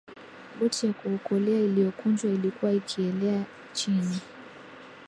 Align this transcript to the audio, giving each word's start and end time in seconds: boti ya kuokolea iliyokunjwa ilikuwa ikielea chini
boti 0.59 0.87
ya 0.87 0.93
kuokolea 0.93 1.59
iliyokunjwa 1.59 2.31
ilikuwa 2.31 2.71
ikielea 2.73 3.45
chini 3.73 4.19